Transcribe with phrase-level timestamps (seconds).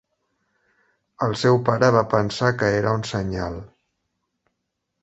[1.27, 3.63] El seu pare va pensar que era un senyal.